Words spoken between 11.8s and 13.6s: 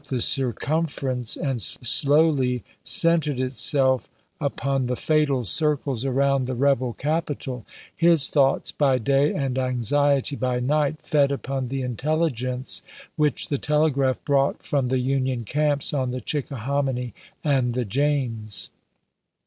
intelligence which the